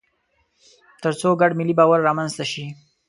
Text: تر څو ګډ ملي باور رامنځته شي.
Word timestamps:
تر 1.03 1.11
څو 1.19 1.29
ګډ 1.41 1.51
ملي 1.59 1.73
باور 1.79 1.99
رامنځته 2.07 2.45
شي. 2.51 2.65